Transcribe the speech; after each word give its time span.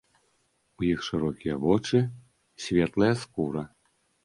У 0.79 0.85
іх 0.93 1.03
шырокія 1.07 1.59
вочы, 1.67 2.01
светлая 2.67 3.13
скура. 3.27 3.63